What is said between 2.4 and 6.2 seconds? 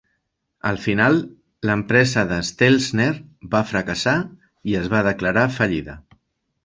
Stelzner va fracassar i es va declarar fallida.